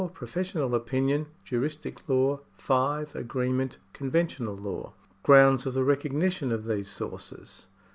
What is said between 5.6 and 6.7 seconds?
of the recognition of